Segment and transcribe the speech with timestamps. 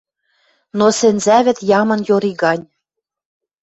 [0.77, 2.65] Но сӹнзӓвӹд ямын йори гань.